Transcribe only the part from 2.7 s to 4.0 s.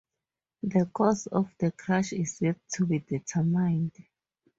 to be determined.